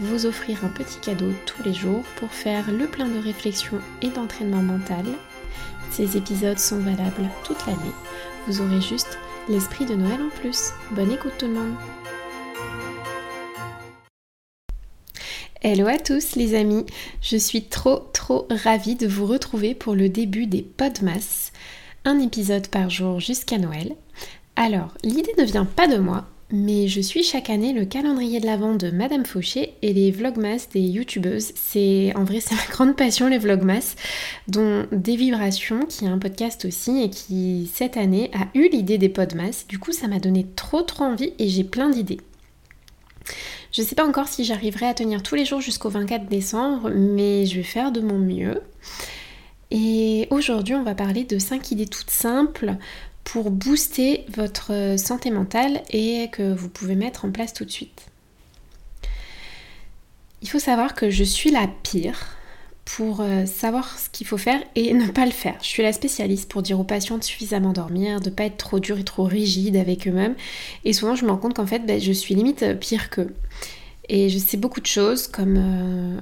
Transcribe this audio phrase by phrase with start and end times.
[0.00, 4.08] vous offrir un petit cadeau tous les jours pour faire le plein de réflexion et
[4.08, 5.04] d'entraînement mental.
[5.90, 7.94] Ces épisodes sont valables toute l'année.
[8.46, 10.70] Vous aurez juste l'esprit de Noël en plus.
[10.92, 11.74] Bonne écoute tout le monde.
[15.60, 16.86] Hello à tous les amis,
[17.20, 21.50] je suis trop trop ravie de vous retrouver pour le début des Podmas,
[22.04, 23.96] un épisode par jour jusqu'à Noël.
[24.54, 28.46] Alors, l'idée ne vient pas de moi, mais je suis chaque année le calendrier de
[28.46, 31.52] l'Avent de Madame Fauché et les vlogmas des youtubeuses.
[31.54, 33.96] C'est en vrai c'est ma grande passion les vlogmas,
[34.46, 38.98] dont Des Vibrations qui est un podcast aussi et qui cette année a eu l'idée
[38.98, 39.66] des podmas.
[39.68, 42.20] Du coup ça m'a donné trop trop envie et j'ai plein d'idées.
[43.70, 47.44] Je sais pas encore si j'arriverai à tenir tous les jours jusqu'au 24 décembre, mais
[47.44, 48.62] je vais faire de mon mieux.
[49.70, 52.78] Et aujourd'hui, on va parler de 5 idées toutes simples
[53.28, 58.06] pour booster votre santé mentale et que vous pouvez mettre en place tout de suite.
[60.40, 62.38] Il faut savoir que je suis la pire
[62.86, 65.58] pour euh, savoir ce qu'il faut faire et ne pas le faire.
[65.60, 68.56] Je suis la spécialiste pour dire aux patients de suffisamment dormir, de ne pas être
[68.56, 70.34] trop dur et trop rigide avec eux-mêmes.
[70.86, 73.34] Et souvent, je me rends compte qu'en fait, ben, je suis limite pire qu'eux.
[74.08, 76.20] Et je sais beaucoup de choses comme euh,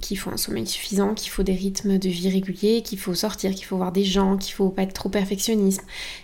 [0.00, 3.54] qu'il faut un sommeil suffisant, qu'il faut des rythmes de vie réguliers, qu'il faut sortir,
[3.54, 5.82] qu'il faut voir des gens, qu'il faut pas être trop perfectionniste,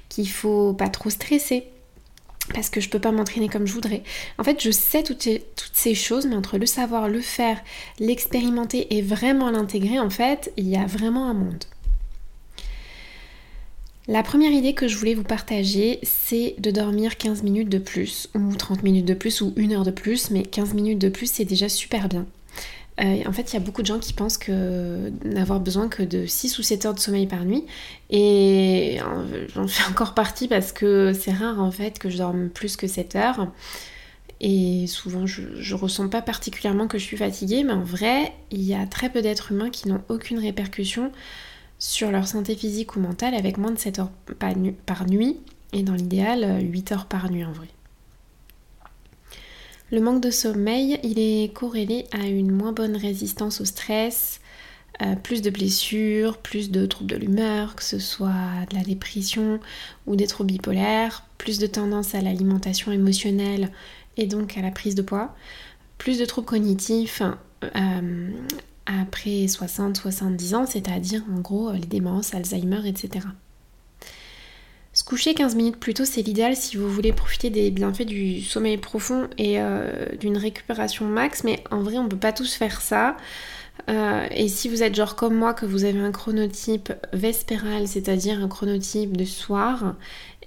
[0.08, 1.68] qu'il faut pas trop stresser
[2.54, 4.02] parce que je peux pas m'entraîner comme je voudrais.
[4.38, 7.60] En fait, je sais toutes ces, toutes ces choses, mais entre le savoir, le faire,
[7.98, 11.64] l'expérimenter et vraiment l'intégrer, en fait, il y a vraiment un monde.
[14.08, 18.28] La première idée que je voulais vous partager, c'est de dormir 15 minutes de plus,
[18.36, 21.28] ou 30 minutes de plus, ou une heure de plus, mais 15 minutes de plus,
[21.28, 22.24] c'est déjà super bien.
[23.00, 26.04] Euh, en fait, il y a beaucoup de gens qui pensent que n'avoir besoin que
[26.04, 27.64] de 6 ou 7 heures de sommeil par nuit.
[28.08, 28.98] Et
[29.54, 32.86] j'en fais encore partie parce que c'est rare en fait que je dorme plus que
[32.86, 33.48] 7 heures.
[34.40, 38.62] Et souvent, je, je ressens pas particulièrement que je suis fatiguée, mais en vrai, il
[38.62, 41.10] y a très peu d'êtres humains qui n'ont aucune répercussion
[41.78, 45.40] sur leur santé physique ou mentale avec moins de 7 heures par nuit
[45.72, 47.68] et dans l'idéal 8 heures par nuit en vrai.
[49.92, 54.40] Le manque de sommeil, il est corrélé à une moins bonne résistance au stress,
[55.02, 59.60] euh, plus de blessures, plus de troubles de l'humeur, que ce soit de la dépression
[60.06, 63.70] ou des troubles bipolaires, plus de tendance à l'alimentation émotionnelle
[64.16, 65.36] et donc à la prise de poids,
[65.98, 67.22] plus de troubles cognitifs,
[67.62, 68.30] euh,
[68.86, 73.26] après 60-70 ans, c'est-à-dire en gros les démences, Alzheimer, etc.
[74.96, 78.40] Se coucher 15 minutes plus tôt, c'est l'idéal si vous voulez profiter des bienfaits du
[78.40, 82.54] sommeil profond et euh, d'une récupération max, mais en vrai, on ne peut pas tous
[82.54, 83.14] faire ça.
[83.88, 88.42] Euh, et si vous êtes genre comme moi, que vous avez un chronotype vespéral, c'est-à-dire
[88.42, 89.94] un chronotype de soir,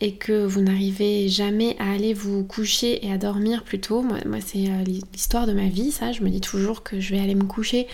[0.01, 4.17] et que vous n'arrivez jamais à aller vous coucher et à dormir plus tôt, moi,
[4.45, 7.35] c'est euh, l'histoire de ma vie, ça, je me dis toujours que je vais aller
[7.35, 7.87] me coucher,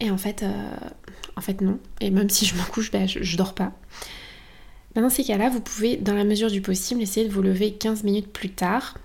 [0.00, 0.44] et en fait,
[1.36, 1.78] en fait non.
[2.00, 3.72] Et même si je me couche, ben, je, je dors pas.
[4.94, 8.04] Dans ces cas-là, vous pouvez, dans la mesure du possible, essayer de vous lever 15
[8.04, 8.98] minutes plus tard.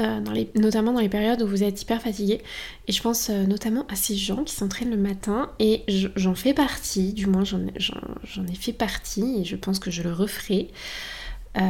[0.00, 0.20] Euh,
[0.54, 2.40] notamment dans les périodes où vous êtes hyper fatigué.
[2.88, 5.50] Et je pense euh, notamment à ces gens qui s'entraînent le matin.
[5.58, 5.82] Et
[6.16, 9.40] j'en fais partie, du moins j'en ai fait partie.
[9.40, 10.70] Et je pense que je le referai.
[11.58, 11.60] Euh,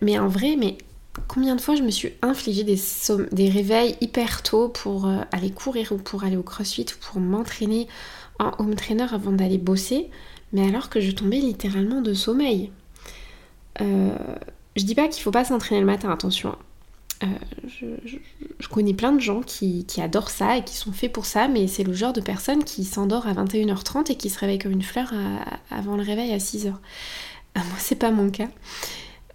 [0.00, 0.78] mais en vrai, mais
[1.26, 2.78] combien de fois je me suis infligé des,
[3.32, 7.88] des réveils hyper tôt pour aller courir ou pour aller au crossfit ou pour m'entraîner
[8.38, 10.08] en home trainer avant d'aller bosser
[10.54, 12.70] mais alors que je tombais littéralement de sommeil.
[13.78, 16.56] Je dis pas qu'il faut pas s'entraîner le matin, attention.
[17.22, 17.26] Euh,
[18.58, 21.66] je, connais plein de gens qui, adorent ça et qui sont faits pour ça, mais
[21.66, 24.82] c'est le genre de personne qui s'endort à 21h30 et qui se réveille comme une
[24.82, 25.12] fleur
[25.70, 26.68] avant le réveil à 6h.
[26.68, 26.72] Euh,
[27.54, 28.48] moi, c'est pas mon cas.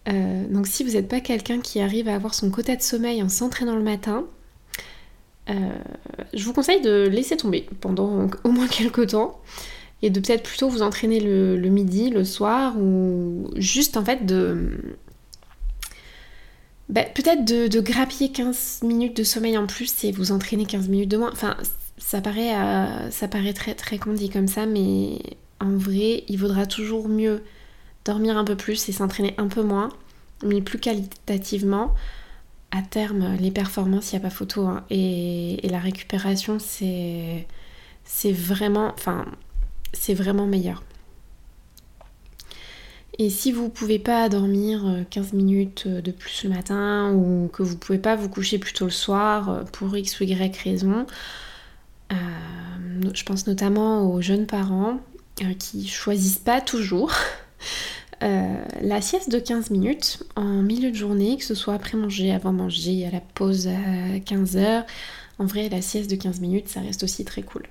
[0.06, 3.30] donc, si vous n'êtes pas quelqu'un qui arrive à avoir son quota de sommeil en
[3.30, 4.26] s'entraînant le matin,
[5.48, 9.40] je vous conseille de laisser tomber pendant au moins quelques temps
[10.02, 14.98] et de peut-être plutôt vous entraîner le, midi, le soir, ou juste en fait de...
[16.90, 21.10] Bah, peut-être de, grappiller 15 minutes de sommeil en plus et vous entraîner 15 minutes
[21.12, 21.32] de moins.
[21.32, 21.58] Enfin,
[21.98, 25.20] ça paraît, euh, ça paraît très, très comme ça, mais
[25.60, 27.44] en vrai, il vaudra toujours mieux
[28.06, 29.90] dormir un peu plus et s'entraîner un peu moins,
[30.44, 31.94] mais plus qualitativement,
[32.72, 34.66] à terme, les performances, il n'y a pas photo.
[34.66, 34.86] Hein.
[34.90, 37.46] Et, la récupération, c'est
[38.32, 38.96] vraiment,
[39.94, 40.84] c'est vraiment meilleur.
[43.20, 47.12] Et si vous ne pouvez pas dormir 15 euh, minutes euh, de plus le matin
[47.14, 50.20] ou que vous ne pouvez pas vous coucher plus tôt le soir euh, pour X
[50.20, 51.06] ou Y raison,
[53.14, 55.00] je pense notamment aux jeunes parents
[55.60, 57.12] qui choisissent pas toujours
[58.22, 62.54] la sieste de 15 minutes en milieu de journée, que ce soit après manger, avant
[62.54, 64.86] manger, à la pause à 15 heures.
[65.38, 67.64] En vrai, la sieste de 15 minutes, ça reste aussi très cool.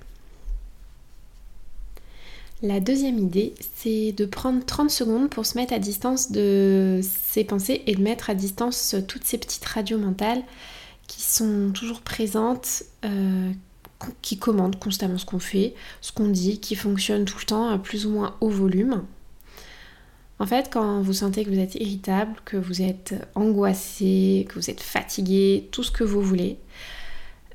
[2.62, 7.44] La deuxième idée, c'est de prendre 30 secondes pour se mettre à distance de ses
[7.44, 10.42] pensées et de mettre à distance toutes ces petites radios mentales
[11.06, 13.52] qui sont toujours présentes, euh,
[14.22, 17.78] qui commandent constamment ce qu'on fait, ce qu'on dit, qui fonctionnent tout le temps à
[17.78, 19.04] plus ou moins haut volume.
[20.38, 24.70] En fait, quand vous sentez que vous êtes irritable, que vous êtes angoissé, que vous
[24.70, 26.58] êtes fatigué, tout ce que vous voulez,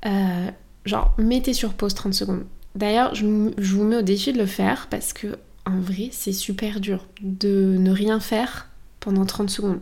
[0.06, 0.52] euh,
[0.86, 2.46] genre mettez sur pause 30 secondes
[2.76, 6.80] D'ailleurs, je, vous mets au défi de le faire parce que en vrai, c'est super
[6.80, 8.70] dur de ne rien faire
[9.00, 9.80] pendant 30 secondes.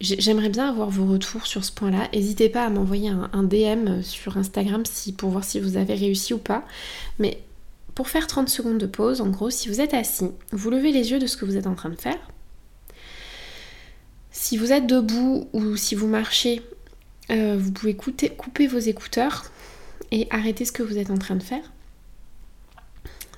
[0.00, 2.08] J'aimerais bien avoir vos retours sur ce point-là.
[2.12, 4.82] N'hésitez pas à m'envoyer un, DM sur Instagram
[5.16, 6.64] pour voir si vous avez réussi ou pas.
[7.20, 7.38] Mais
[7.94, 11.12] pour faire 30 secondes de pause, en gros, si vous êtes assis, vous levez les
[11.12, 12.18] yeux de ce que vous êtes en train de faire.
[14.32, 16.62] Si vous êtes debout ou si vous marchez,
[17.30, 19.52] euh, vous pouvez couper vos écouteurs
[20.12, 21.72] et arrêtez ce que vous êtes en train de faire.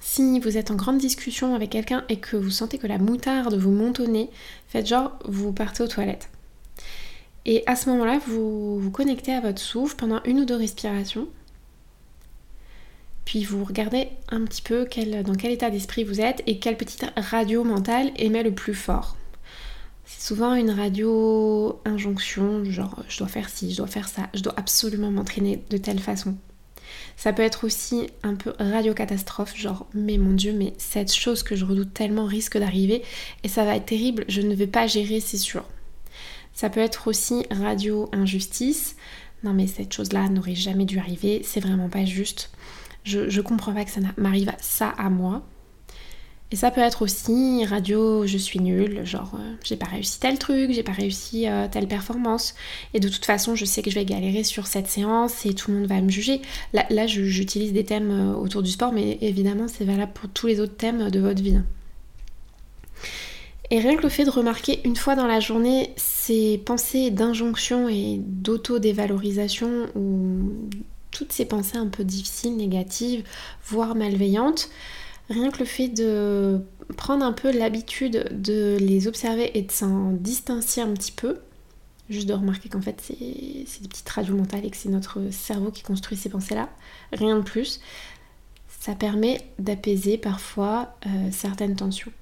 [0.02, 3.54] Si vous êtes en grande discussion avec quelqu'un et que vous sentez que la moutarde
[3.54, 4.28] vous monte au nez,
[4.68, 6.28] faites genre vous partez aux toilettes.
[7.46, 11.28] Et à ce moment-là, vous vous connectez à votre souffle pendant une ou deux respirations.
[13.24, 14.86] Puis vous regardez un petit peu
[15.24, 19.16] dans quel état d'esprit vous êtes et quelle petite radio mentale émet le plus fort.
[20.04, 24.42] C'est souvent une radio injonction, genre je dois faire ci, je dois faire ça, je
[24.42, 26.36] dois absolument m'entraîner de telle façon.
[27.16, 31.56] Ça peut être aussi un peu radio-catastrophe, genre mais mon dieu, mais cette chose que
[31.56, 33.02] je redoute tellement risque d'arriver
[33.42, 35.64] et ça va être terrible, je ne vais pas gérer, c'est sûr.
[36.52, 38.96] Ça peut être aussi radio-injustice,
[39.42, 42.50] non mais cette chose-là n'aurait jamais dû arriver, c'est vraiment pas juste.
[43.04, 45.42] Je, je comprends pas que ça m'arrive ça à moi.
[46.52, 50.38] Et ça peut être aussi radio, je suis nulle, genre euh, j'ai pas réussi tel
[50.38, 52.54] truc, j'ai pas réussi euh, telle performance.
[52.92, 55.70] Et de toute façon, je sais que je vais galérer sur cette séance et tout
[55.70, 56.42] le monde va me juger.
[56.72, 60.46] Là, là j'utilise des thèmes euh, autour du sport, mais évidemment, c'est valable pour tous
[60.46, 61.58] les autres thèmes de votre vie.
[63.70, 67.88] Et rien que le fait de remarquer une fois dans la journée ces pensées d'injonction
[67.88, 70.52] et d'auto-dévalorisation ou
[71.10, 73.24] toutes ces pensées un peu difficiles, négatives,
[73.66, 74.68] voire malveillantes,
[75.28, 76.60] rien que le fait de
[76.96, 81.40] prendre un peu l'habitude de les observer et de s'en distancier un petit peu,
[82.10, 85.70] juste de remarquer qu'en fait c'est des petites radios mentales et que c'est notre cerveau
[85.70, 86.68] qui construit ces pensées-là,
[87.12, 87.80] rien de plus,
[88.80, 92.12] ça permet d'apaiser parfois euh, certaines tensions.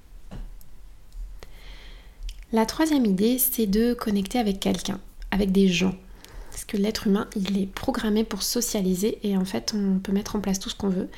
[2.53, 4.99] La troisième idée, c'est de connecter avec quelqu'un,
[5.31, 5.95] avec des gens.
[6.51, 10.35] Parce que l'être humain, il est programmé pour socialiser et en fait, on peut mettre
[10.35, 11.09] en place tout ce qu'on veut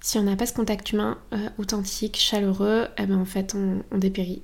[0.00, 3.98] si on n'a pas ce contact humain euh, authentique, chaleureux, eh ben en fait on,
[3.98, 4.42] dépérit.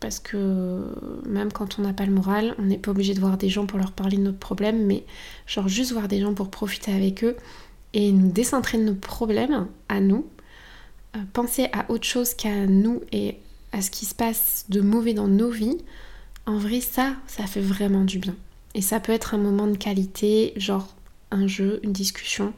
[0.00, 0.84] Parce que
[1.26, 3.66] même quand on n'a pas le moral, on n'est pas obligé de voir des gens
[3.66, 5.04] pour leur parler de nos problèmes, mais
[5.46, 7.36] genre juste voir des gens pour profiter avec eux
[7.94, 10.26] et nous décentrer de nos problèmes à nous,
[11.16, 13.38] euh, penser à autre chose qu'à nous et
[13.72, 15.78] à ce qui se passe de mauvais dans nos vies,
[16.46, 18.34] en vrai ça, ça fait vraiment du bien.
[18.74, 20.94] Et ça peut être un moment de qualité, genre
[21.30, 22.52] un jeu, une discussion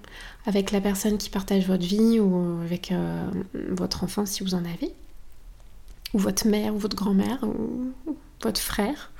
[0.47, 3.27] avec la personne qui partage votre vie ou avec euh,
[3.71, 4.93] votre enfant si vous en avez,
[6.15, 7.93] ou votre mère ou votre grand-mère ou
[8.43, 9.11] votre frère.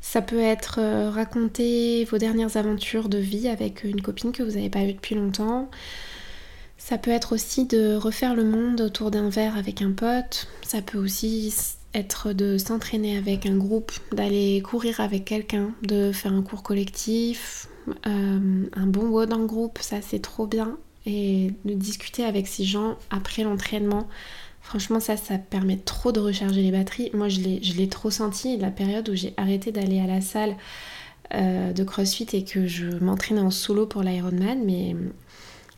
[0.00, 4.52] Ça peut être euh, raconter vos dernières aventures de vie avec une copine que vous
[4.52, 5.70] n'avez pas vue depuis longtemps.
[6.76, 10.48] Ça peut être aussi de refaire le monde autour d'un verre avec un pote.
[10.66, 11.54] Ça peut aussi
[11.94, 17.68] être de s'entraîner avec un groupe, d'aller courir avec quelqu'un, de faire un cours collectif,
[18.06, 20.78] euh, un bon WOD en groupe, ça c'est trop bien.
[21.04, 24.08] Et de discuter avec ces gens après l'entraînement,
[24.60, 27.10] franchement ça, ça permet trop de recharger les batteries.
[27.14, 30.56] Moi je l'ai trop senti, la période où j'ai arrêté d'aller à la salle
[31.34, 34.96] euh, de CrossFit et que je m'entraînais en solo pour l'Ironman, mais...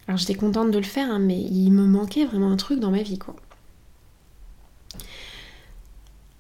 [0.07, 2.91] Alors j'étais contente de le faire, hein, mais il me manquait vraiment un truc dans
[2.91, 3.35] ma vie quoi.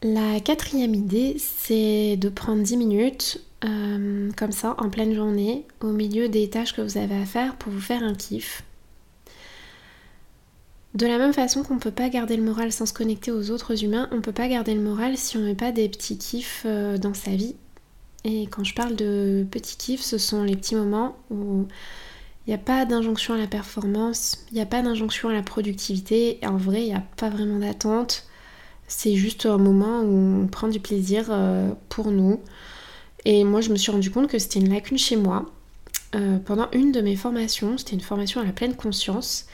[0.02, 5.88] La quatrième idée, c'est de prendre 10 minutes euh, comme ça en pleine journée au
[5.88, 8.62] milieu des tâches que vous avez à faire pour vous faire un kiff.
[10.94, 13.50] De la même façon qu'on ne peut pas garder le moral sans se connecter aux
[13.50, 16.18] autres humains, on ne peut pas garder le moral si on met pas des petits
[16.18, 17.56] kiffs euh, dans sa vie.
[18.22, 21.66] Et quand je parle de petits kiffs, ce sont les petits moments où
[22.46, 25.42] il n'y a pas d'injonction à la performance, il n'y a pas d'injonction à la
[25.42, 26.38] productivité.
[26.44, 28.24] En vrai, il n'y a pas vraiment d'attente.
[28.86, 32.40] C'est juste un moment où on prend du plaisir euh, pour nous.
[33.24, 35.46] Et moi, je me suis rendu compte que c'était une lacune chez moi.
[36.14, 39.46] Euh, pendant une de mes formations, c'était une formation à la pleine conscience.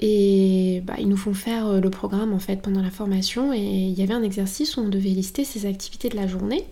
[0.00, 3.52] Et bah, ils nous font faire euh, le programme en fait pendant la formation.
[3.52, 6.64] Et il y avait un exercice où on devait lister ses activités de la journée.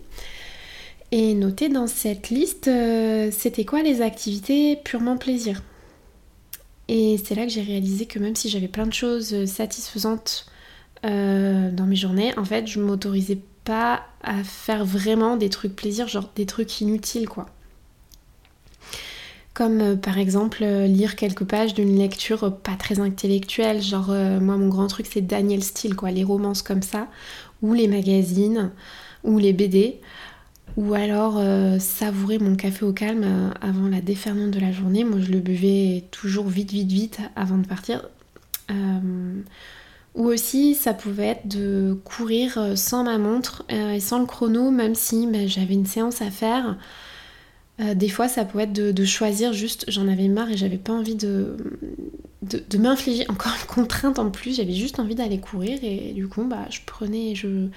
[1.11, 2.71] Et noter dans cette liste,
[3.31, 5.61] c'était quoi les activités purement plaisir.
[6.87, 10.47] Et c'est là que j'ai réalisé que même si j'avais plein de choses satisfaisantes
[11.05, 16.07] euh, dans mes journées, en fait, je m'autorisais pas à faire vraiment des trucs plaisir,
[16.07, 17.47] genre des trucs inutiles, quoi.
[19.53, 24.07] Comme euh, par exemple euh, lire quelques pages d'une lecture pas très intellectuelle, genre
[24.41, 27.07] moi mon grand truc c'est Daniel Steele, quoi, les romances comme ça,
[27.61, 28.71] ou les magazines,
[29.23, 29.99] ou les BD,
[30.75, 31.39] ou alors
[31.79, 35.03] savourer mon café au calme avant la déferlante de la journée.
[35.03, 38.09] Moi je le buvais toujours vite, vite, vite avant de partir.
[40.15, 44.25] Ou aussi, ça pouvait être de courir euh, sans ma montre euh, et sans le
[44.27, 46.77] chrono, même si bah, j'avais une séance à faire.
[47.79, 50.93] Euh, des fois, ça pouvait être de, choisir juste, j'en avais marre et j'avais pas
[50.93, 51.57] envie de,
[52.77, 54.57] m'infliger encore une contrainte en plus.
[54.57, 57.69] J'avais juste envie d'aller courir et du coup, bah, je prenais, je,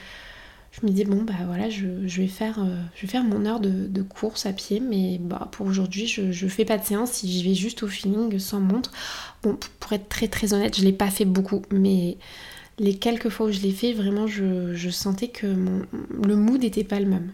[0.81, 3.61] je me disais bon bah voilà je, vais faire euh, je vais faire mon heure
[3.61, 7.13] de, course à pied mais bah pour aujourd'hui je, je fais pas de séance.
[7.13, 8.93] Si j'y vais juste au feeling sans montre
[9.43, 11.63] bon pour être très très honnête je l'ai pas fait beaucoup.
[11.71, 12.19] Mais
[12.79, 17.01] les quelques fois où je l'ai fait vraiment je, sentais que le mood n'était pas
[17.01, 17.33] le même.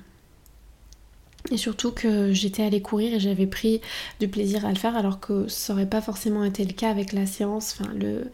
[1.50, 3.80] Et surtout que j'étais allée courir et j'avais pris
[4.20, 7.12] du plaisir à le faire alors que ça aurait pas forcément été le cas avec
[7.12, 7.78] la séance.
[7.96, 8.30] Le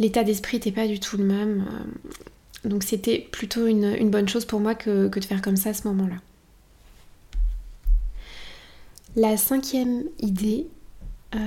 [0.00, 1.64] l'état d'esprit n'était pas du tout le même
[2.64, 5.88] donc c'était plutôt une, bonne chose pour moi que, de faire comme ça à ce
[5.88, 6.16] moment-là.
[9.16, 10.68] La cinquième idée,
[11.34, 11.38] euh,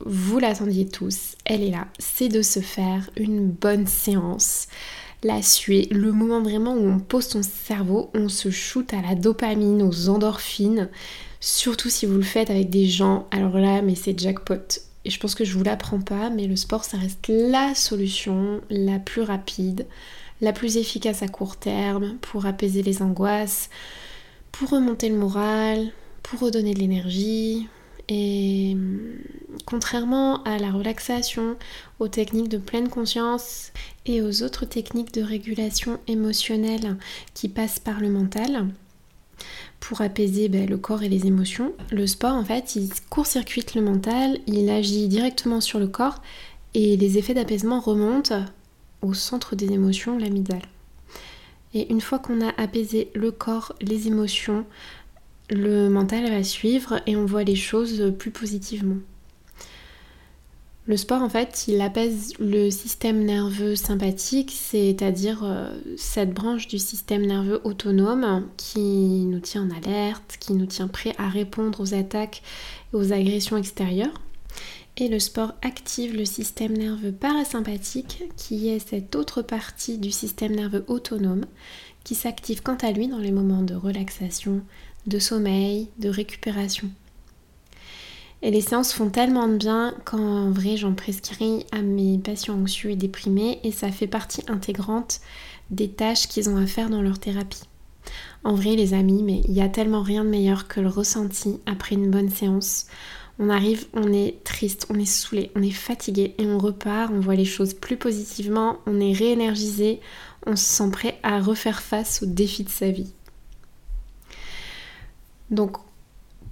[0.00, 4.68] vous l'attendiez tous, elle est là, c'est de se faire une bonne séance.
[5.22, 9.14] La suer, le moment vraiment où on pose son cerveau, on se shoot à la
[9.14, 10.88] dopamine, aux endorphines,
[11.40, 14.80] surtout si vous le faites avec des gens, alors là, mais c'est jackpot.
[15.04, 18.60] Et je pense que je vous l'apprends pas, mais le sport, ça reste la solution
[18.70, 19.86] la plus rapide
[20.40, 23.70] la plus efficace à court terme pour apaiser les angoisses,
[24.52, 25.92] pour remonter le moral,
[26.22, 27.68] pour redonner de l'énergie.
[28.08, 29.18] Et hum,
[29.66, 31.56] contrairement à la relaxation,
[31.98, 33.72] aux techniques de pleine conscience
[34.06, 36.96] et aux autres techniques de régulation émotionnelle
[37.34, 38.68] qui passent par le mental,
[39.80, 43.82] pour apaiser ben, le corps et les émotions, le sport en fait il court-circuite le
[43.82, 46.22] mental, il agit directement sur le corps
[46.74, 48.44] et les effets d'apaisement remontent
[49.02, 50.62] au centre des émotions, l'amygdale.
[51.74, 54.64] Et une fois qu'on a apaisé le corps, les émotions,
[55.50, 58.96] le mental va suivre et on voit les choses plus positivement.
[60.88, 66.78] Le sport, en fait, il apaise le système nerveux sympathique, c'est-à-dire euh, cette branche du
[66.78, 71.92] système nerveux autonome qui nous tient en alerte, qui nous tient prêt à répondre aux
[71.92, 72.42] attaques
[72.94, 74.14] et aux agressions extérieures.
[75.00, 80.56] Et le sport active le système nerveux parasympathique, qui est cette autre partie du système
[80.56, 81.44] nerveux autonome,
[82.02, 84.60] qui s'active quant à lui dans les moments de relaxation,
[85.06, 86.90] de sommeil, de récupération.
[88.42, 92.90] Et les séances font tellement de bien qu'en vrai j'en prescris à mes patients anxieux
[92.90, 95.20] et déprimés et ça fait partie intégrante
[95.70, 97.64] des tâches qu'ils ont à faire dans leur thérapie.
[98.42, 101.60] En vrai les amis, mais il n'y a tellement rien de meilleur que le ressenti
[101.66, 102.86] après une bonne séance
[103.38, 107.20] on arrive, on est triste, on est saoulé, on est fatigué et on repart, on
[107.20, 110.00] voit les choses plus positivement, on est réénergisé,
[110.46, 113.12] on se sent prêt à refaire face aux défis de sa vie.
[115.50, 115.76] Donc,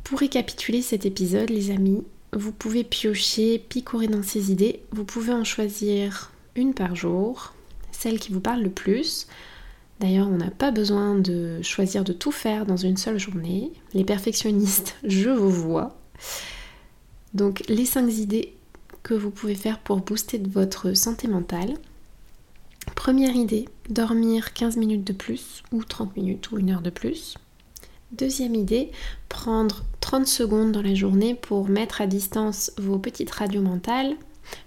[0.04, 5.32] pour récapituler cet épisode, les amis, vous pouvez piocher, picorer dans ces idées, vous pouvez
[5.32, 7.52] en choisir une par jour,
[7.90, 9.26] celle qui vous parle le plus.
[10.00, 13.72] D'ailleurs, on n'a pas besoin de choisir de tout faire dans une seule journée.
[13.94, 15.98] Les perfectionnistes, je vous vois.
[17.34, 18.54] Donc les 5 idées
[19.02, 21.74] que vous pouvez faire pour booster votre santé mentale.
[22.94, 27.36] Première idée, dormir 15 minutes de plus ou 30 minutes ou une heure de plus.
[28.12, 28.90] Deuxième idée,
[29.28, 34.14] prendre 30 secondes dans la journée pour mettre à distance vos petites radios mentales,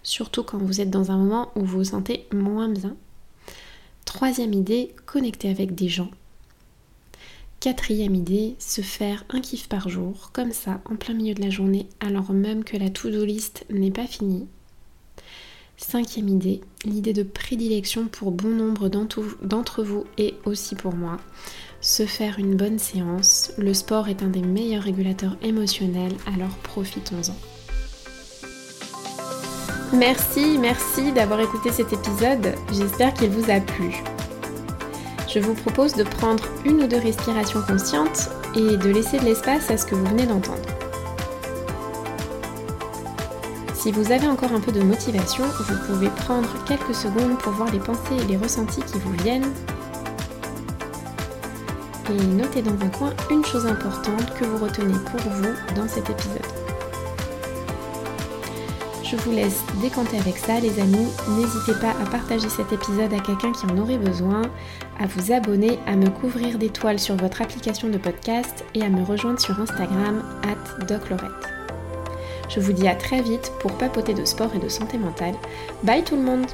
[0.04, 2.96] surtout quand vous êtes dans un moment où vous vous sentez moins bien.
[4.06, 6.12] Troisième idée, connecter avec des gens
[7.60, 11.50] Quatrième idée, se faire un kiff par jour, comme ça, en plein milieu de la
[11.50, 14.48] journée, alors même que la to-do list n'est pas finie.
[15.76, 21.18] Cinquième idée, l'idée de prédilection pour bon nombre d'entre vous et aussi pour moi.
[21.82, 23.52] se faire une bonne séance.
[23.58, 27.36] Le sport est un des meilleurs régulateurs émotionnels, alors profitons-en.
[29.98, 32.54] Merci, merci d'avoir écouté cet épisode.
[32.72, 34.04] J'espère qu'il vous a plu.
[35.32, 39.70] Je vous propose de prendre une ou deux respirations conscientes et de laisser de l'espace
[39.70, 40.68] à ce que vous venez d'entendre.
[43.76, 47.72] Si vous avez encore un peu de motivation, vous pouvez prendre quelques secondes pour voir
[47.72, 49.54] les pensées et les ressentis qui vous viennent.
[52.10, 56.10] Et notez dans un coin une chose importante que vous retenez pour vous dans cet
[56.10, 56.59] épisode.
[59.10, 61.08] Je vous laisse décanter avec ça les amis.
[61.30, 64.44] N'hésitez pas à partager cet épisode à quelqu'un qui en aurait besoin,
[65.00, 69.04] à vous abonner, à me couvrir d'étoiles sur votre application de podcast et à me
[69.04, 70.22] rejoindre sur Instagram
[70.88, 71.32] doclorette.
[72.50, 75.36] Je vous dis à très vite pour papoter de sport et de santé mentale.
[75.84, 76.46] Bye tout le monde